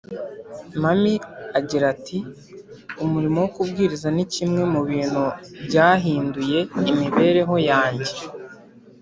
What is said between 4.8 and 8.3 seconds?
bintu byahinduye imibereho yanjye